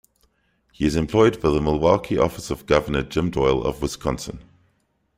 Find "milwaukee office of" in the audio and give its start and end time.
1.61-2.65